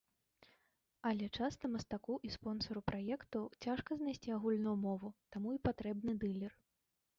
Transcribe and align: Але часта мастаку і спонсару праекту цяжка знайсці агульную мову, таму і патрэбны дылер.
Але 1.09 1.25
часта 1.37 1.69
мастаку 1.73 2.15
і 2.29 2.31
спонсару 2.37 2.83
праекту 2.89 3.39
цяжка 3.67 3.91
знайсці 4.01 4.35
агульную 4.39 4.77
мову, 4.89 5.15
таму 5.37 5.49
і 5.61 5.63
патрэбны 5.69 6.19
дылер. 6.27 6.61